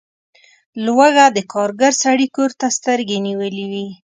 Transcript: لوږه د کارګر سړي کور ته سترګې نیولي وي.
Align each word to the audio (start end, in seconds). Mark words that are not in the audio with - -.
لوږه 0.83 1.25
د 1.35 1.39
کارګر 1.53 1.93
سړي 2.03 2.27
کور 2.35 2.51
ته 2.59 2.67
سترګې 2.77 3.17
نیولي 3.27 3.65
وي. 3.71 3.87